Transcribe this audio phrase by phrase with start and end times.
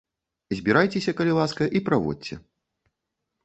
[0.59, 2.41] Збірайцеся, калі ласка, і праводзьце.